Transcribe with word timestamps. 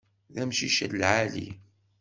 D 0.33 0.35
amcic 0.43 0.77
lɛali! 0.99 1.49